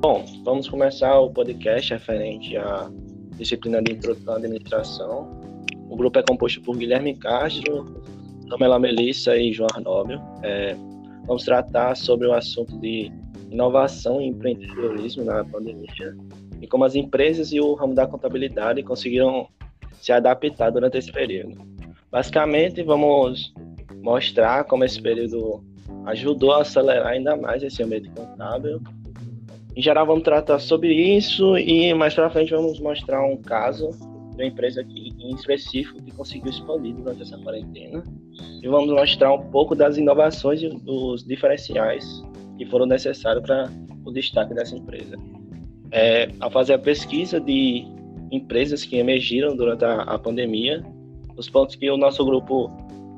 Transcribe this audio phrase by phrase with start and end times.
[0.00, 2.88] Bom, vamos começar o podcast referente à
[3.36, 5.40] disciplina de introdução à administração.
[5.90, 7.84] O grupo é composto por Guilherme Castro,
[8.48, 10.20] Pamela Melissa e João Arnóbio.
[10.44, 10.76] É,
[11.26, 13.10] vamos tratar sobre o assunto de
[13.50, 16.16] inovação e empreendedorismo na pandemia
[16.60, 19.48] e como as empresas e o ramo da contabilidade conseguiram
[20.00, 21.60] se adaptar durante esse período.
[22.08, 23.52] Basicamente, vamos
[24.00, 25.60] mostrar como esse período
[26.06, 28.80] ajudou a acelerar ainda mais esse ambiente contábil.
[29.78, 33.90] Em geral, vamos tratar sobre isso e mais para frente vamos mostrar um caso
[34.32, 38.02] de uma empresa que, em específico que conseguiu expandir durante essa quarentena
[38.60, 42.04] e vamos mostrar um pouco das inovações e dos diferenciais
[42.56, 43.70] que foram necessários para
[44.04, 45.16] o destaque dessa empresa.
[45.92, 47.86] É, ao fazer a pesquisa de
[48.32, 50.84] empresas que emergiram durante a, a pandemia,
[51.36, 52.68] os pontos que o nosso grupo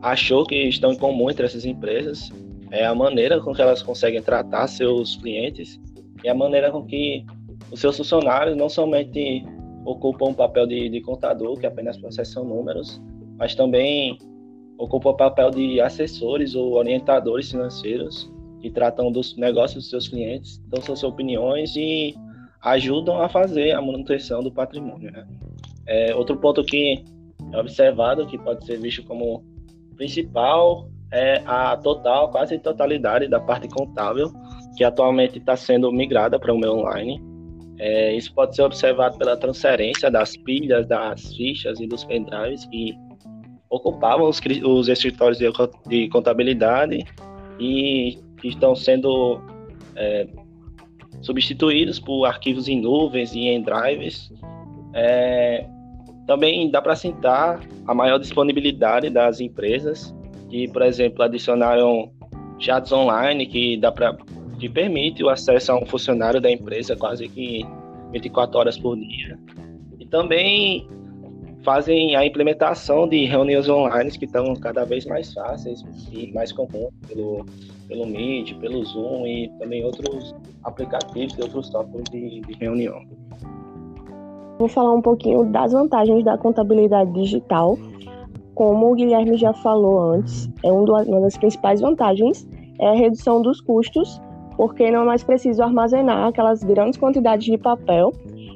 [0.00, 2.30] achou que estão em comum entre essas empresas
[2.70, 5.78] é a maneira com que elas conseguem tratar seus clientes
[6.22, 7.24] e a maneira com que
[7.70, 9.44] os seus funcionários não somente
[9.84, 13.00] ocupam o papel de, de contador, que apenas processam números,
[13.38, 14.18] mas também
[14.78, 20.58] ocupam o papel de assessores ou orientadores financeiros que tratam dos negócios dos seus clientes,
[20.66, 22.14] dão suas opiniões e
[22.62, 25.12] ajudam a fazer a manutenção do patrimônio.
[25.12, 25.26] Né?
[25.86, 27.04] É, outro ponto que
[27.52, 29.44] é observado, que pode ser visto como
[29.96, 34.32] principal, é a total, quase totalidade da parte contábil,
[34.76, 37.20] que atualmente está sendo migrada para o meu online.
[37.78, 42.94] É, isso pode ser observado pela transferência das pilhas, das fichas e dos pendrives que
[43.68, 45.46] ocupavam os, os escritórios de,
[45.86, 47.04] de, contabilidade
[47.58, 49.40] e que estão sendo
[49.94, 50.26] é,
[51.20, 54.32] substituídos por arquivos em nuvens e em drives.
[54.94, 55.66] É,
[56.26, 60.14] também dá para citar a maior disponibilidade das empresas,
[60.48, 62.10] que, por exemplo, adicionaram
[62.58, 64.16] chats online que dá para
[64.58, 67.64] que permite o acesso a um funcionário da empresa quase que
[68.12, 69.38] 24 horas por dia.
[69.98, 70.88] E também
[71.62, 76.92] fazem a implementação de reuniões online que estão cada vez mais fáceis e mais comuns
[77.08, 77.44] pelo,
[77.88, 80.34] pelo Meet, pelo Zoom e também outros
[80.64, 83.02] aplicativos e outros softwares de, de reunião.
[84.58, 87.76] Vou falar um pouquinho das vantagens da contabilidade digital.
[88.54, 93.60] Como o Guilherme já falou antes, é uma das principais vantagens é a redução dos
[93.60, 94.20] custos,
[94.56, 98.12] porque não é mais preciso armazenar aquelas grandes quantidades de papel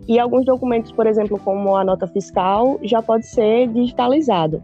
[0.08, 4.62] e alguns documentos, por exemplo, como a nota fiscal, já pode ser digitalizado.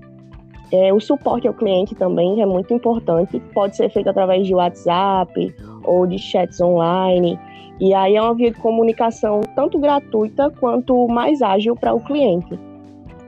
[0.73, 5.55] É, o suporte ao cliente também é muito importante, pode ser feito através de WhatsApp
[5.85, 7.39] ou de chats online.
[7.79, 12.59] E aí é uma via de comunicação tanto gratuita quanto mais ágil para o cliente.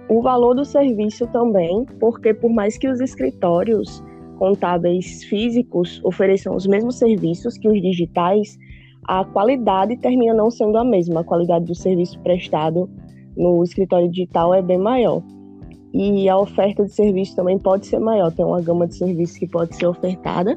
[0.09, 4.03] O valor do serviço também, porque por mais que os escritórios
[4.39, 8.57] contábeis físicos ofereçam os mesmos serviços que os digitais,
[9.05, 11.21] a qualidade termina não sendo a mesma.
[11.21, 12.89] A qualidade do serviço prestado
[13.37, 15.23] no escritório digital é bem maior.
[15.93, 19.47] E a oferta de serviço também pode ser maior, tem uma gama de serviços que
[19.47, 20.57] pode ser ofertada.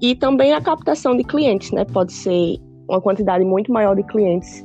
[0.00, 1.84] E também a captação de clientes, né?
[1.84, 4.64] Pode ser uma quantidade muito maior de clientes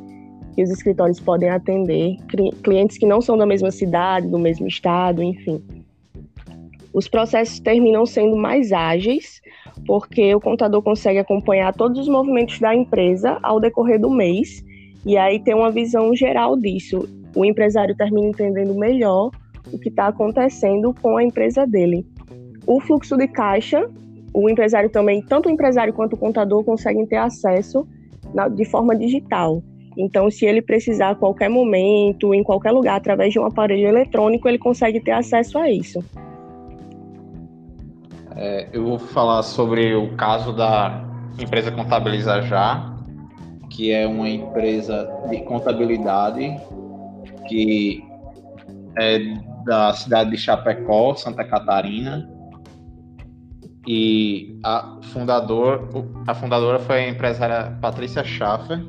[0.53, 2.18] que os escritórios podem atender,
[2.63, 5.62] clientes que não são da mesma cidade, do mesmo estado, enfim.
[6.93, 9.41] Os processos terminam sendo mais ágeis,
[9.85, 14.63] porque o contador consegue acompanhar todos os movimentos da empresa ao decorrer do mês
[15.03, 17.09] e aí ter uma visão geral disso.
[17.35, 19.31] O empresário termina entendendo melhor
[19.71, 22.05] o que está acontecendo com a empresa dele.
[22.67, 23.89] O fluxo de caixa,
[24.31, 27.87] o empresário também, tanto o empresário quanto o contador conseguem ter acesso
[28.33, 29.63] na, de forma digital.
[29.97, 34.47] Então, se ele precisar a qualquer momento, em qualquer lugar, através de um aparelho eletrônico,
[34.47, 36.03] ele consegue ter acesso a isso.
[38.35, 41.03] É, eu vou falar sobre o caso da
[41.39, 42.94] empresa Contabiliza Já,
[43.69, 46.55] que é uma empresa de contabilidade
[47.47, 48.03] que
[48.97, 49.19] é
[49.66, 52.29] da cidade de Chapecó, Santa Catarina,
[53.88, 55.90] e a, fundador,
[56.25, 58.84] a fundadora foi a empresária Patrícia Schaffer,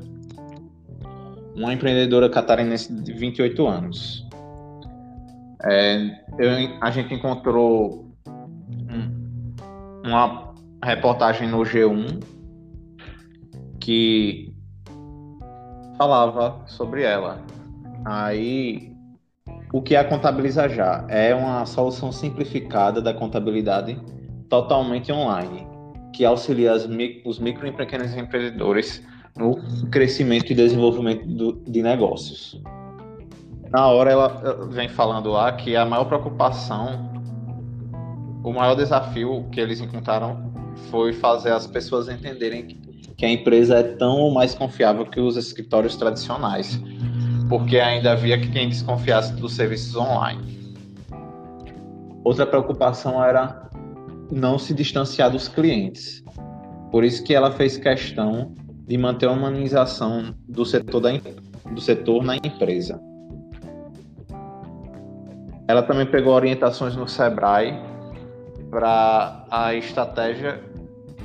[1.56, 4.28] uma empreendedora catarinense de 28 anos.
[5.64, 8.13] É, eu, a gente encontrou
[10.14, 12.22] uma reportagem no G1
[13.81, 14.55] que
[15.99, 17.43] falava sobre ela.
[18.05, 18.93] Aí,
[19.72, 21.05] o que é a Contabiliza Já?
[21.08, 24.00] É uma solução simplificada da contabilidade
[24.49, 25.66] totalmente online,
[26.12, 26.87] que auxilia os
[27.38, 29.05] micro e pequenos empreendedores
[29.37, 29.56] no
[29.90, 32.62] crescimento e desenvolvimento do, de negócios.
[33.70, 37.10] Na hora ela vem falando lá que a maior preocupação,
[38.44, 40.52] o maior desafio que eles encontraram
[40.91, 42.79] foi fazer as pessoas entenderem
[43.17, 46.79] que a empresa é tão mais confiável que os escritórios tradicionais,
[47.49, 50.76] porque ainda havia quem desconfiasse dos serviços online.
[52.23, 53.70] Outra preocupação era
[54.31, 56.23] não se distanciar dos clientes.
[56.91, 58.55] Por isso que ela fez questão
[58.87, 61.11] de manter a humanização do setor, da,
[61.70, 63.00] do setor na empresa.
[65.67, 67.94] Ela também pegou orientações no Sebrae
[68.74, 70.60] para a estratégia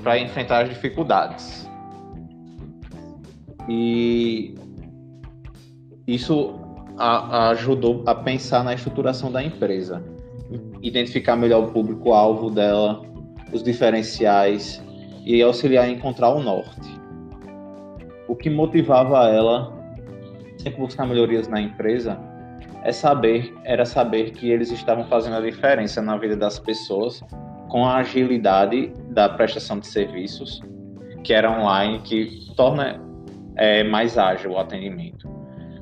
[0.03, 1.67] para enfrentar as dificuldades.
[3.67, 4.53] E
[6.05, 6.59] isso
[6.95, 10.03] a, a ajudou a pensar na estruturação da empresa
[10.83, 13.01] identificar melhor o público-alvo dela,
[13.51, 14.79] os diferenciais
[15.25, 16.87] e auxiliar a encontrar o norte.
[18.27, 19.75] O que motivava ela
[20.59, 22.19] sempre buscar melhorias na empresa
[22.83, 27.21] é saber, era saber que eles estavam fazendo a diferença na vida das pessoas
[27.67, 30.61] com a agilidade da prestação de serviços,
[31.23, 33.01] que era online, que torna
[33.55, 35.29] é, mais ágil o atendimento.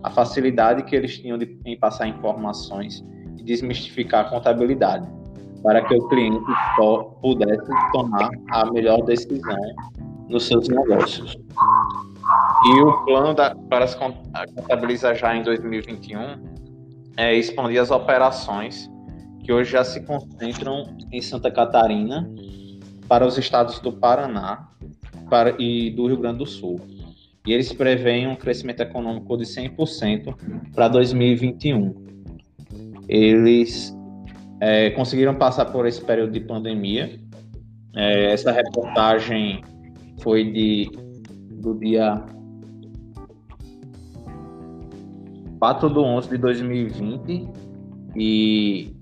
[0.04, 3.04] A facilidade que eles tinham de, em passar informações
[3.48, 5.08] desmistificar a contabilidade,
[5.64, 6.46] para que o cliente
[7.22, 9.58] pudesse tomar a melhor decisão
[10.28, 11.38] nos seus negócios.
[12.66, 16.58] E o plano da, para se contabilizar já em 2021
[17.18, 18.90] é expandir as operações
[19.44, 22.30] que hoje já se concentram em Santa Catarina
[23.08, 24.70] para os estados do Paraná
[25.30, 26.80] para, e do Rio Grande do Sul.
[27.46, 32.08] E eles preveem um crescimento econômico de 100% para 2021
[33.08, 33.96] eles
[34.60, 37.20] é, conseguiram passar por esse período de pandemia.
[37.96, 39.64] É, essa reportagem
[40.22, 40.92] foi de,
[41.52, 42.24] do dia
[45.60, 47.48] 4 de 11 de 2020
[48.16, 48.94] e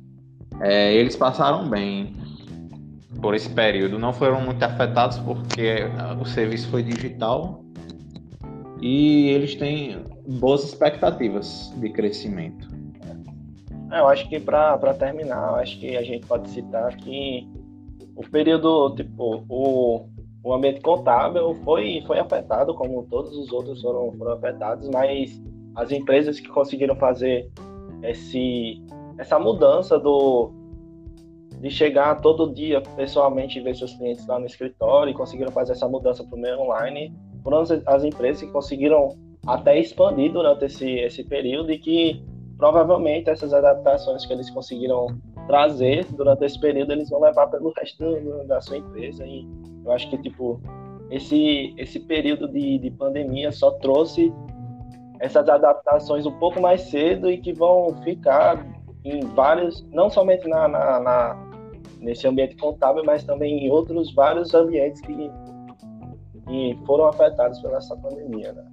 [0.62, 2.16] é, eles passaram bem
[3.22, 3.98] por esse período.
[3.98, 5.80] Não foram muito afetados porque
[6.20, 7.64] o serviço foi digital
[8.82, 10.04] e eles têm
[10.40, 12.68] boas expectativas de crescimento.
[13.92, 17.48] É, eu acho que para terminar, acho que a gente pode citar que
[18.16, 20.08] o período, tipo, o,
[20.44, 25.42] o ambiente contábil foi, foi afetado, como todos os outros foram, foram afetados, mas
[25.76, 27.52] as empresas que conseguiram fazer
[28.04, 28.82] esse,
[29.18, 30.52] essa mudança do
[31.60, 35.72] de chegar todo dia pessoalmente e ver seus clientes lá no escritório e conseguiram fazer
[35.72, 39.16] essa mudança para o meio online, foram as, as empresas que conseguiram
[39.48, 42.24] até expandir durante esse, esse período e que
[42.58, 45.08] provavelmente essas adaptações que eles conseguiram
[45.48, 49.26] trazer durante esse período eles vão levar pelo resto do, da sua empresa.
[49.26, 49.48] E
[49.84, 50.60] eu acho que tipo
[51.10, 54.34] esse esse período de, de pandemia só trouxe
[55.20, 58.66] essas adaptações um pouco mais cedo e que vão ficar
[59.04, 61.46] em vários não somente na, na, na
[62.00, 65.32] nesse ambiente contábil mas também em outros vários ambientes que,
[66.48, 68.66] que foram afetados pela essa pandemia né?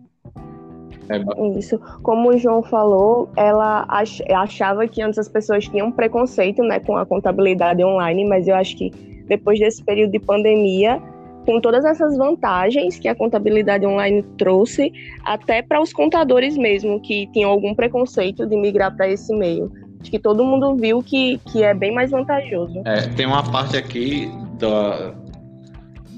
[1.09, 1.79] É Isso.
[2.03, 3.87] Como o João falou, ela
[4.35, 8.77] achava que antes as pessoas tinham preconceito né, com a contabilidade online, mas eu acho
[8.77, 8.91] que
[9.27, 11.03] depois desse período de pandemia,
[11.45, 14.93] com todas essas vantagens que a contabilidade online trouxe,
[15.25, 19.71] até para os contadores mesmo, que tinham algum preconceito de migrar para esse meio.
[20.01, 22.83] Acho que todo mundo viu que, que é bem mais vantajoso.
[22.85, 25.15] É, tem uma parte aqui da,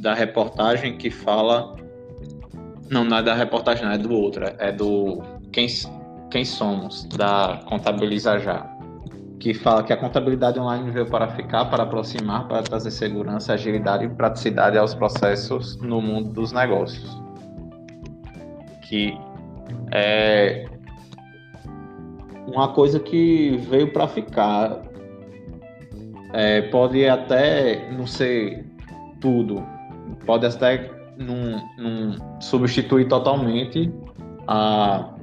[0.00, 1.74] da reportagem que fala
[2.90, 4.44] não, não é da reportagem, não, é do outro.
[4.58, 5.66] É do Quem,
[6.31, 8.73] Quem Somos, da Contabiliza Já.
[9.38, 14.05] Que fala que a contabilidade online veio para ficar, para aproximar, para trazer segurança, agilidade
[14.05, 17.20] e praticidade aos processos no mundo dos negócios.
[18.82, 19.19] Que
[19.93, 20.67] é
[22.46, 24.82] uma coisa que veio para ficar.
[26.32, 28.67] É, pode até não ser
[29.20, 29.64] tudo,
[30.26, 33.93] pode até não, não substitui totalmente
[34.46, 35.14] a,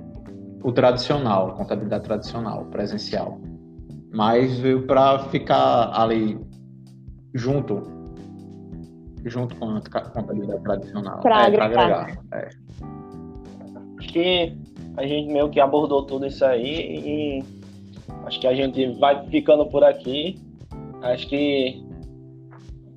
[0.64, 3.40] o tradicional, a contabilidade tradicional, presencial.
[4.12, 6.38] Mas veio para ficar ali
[7.34, 7.84] junto,
[9.26, 11.20] junto com a contabilidade tradicional.
[11.22, 12.02] Para é, agregar.
[12.02, 12.24] agregar.
[12.34, 12.50] É.
[14.00, 14.58] Acho que
[14.98, 17.44] a gente meio que abordou tudo isso aí e
[18.26, 20.38] acho que a gente vai ficando por aqui.
[21.02, 21.84] Acho que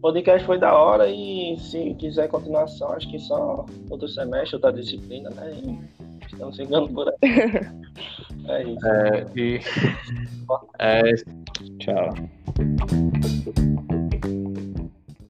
[0.05, 5.31] podcast foi da hora e se quiser continuação, acho que só outro semestre, outra disciplina,
[5.31, 5.53] né?
[5.55, 7.15] E estamos chegando por aí.
[8.49, 8.87] é isso.
[8.87, 9.61] É, e...
[10.79, 11.15] é...
[11.79, 12.15] Tchau.